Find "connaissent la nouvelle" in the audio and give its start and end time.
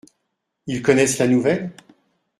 0.81-1.69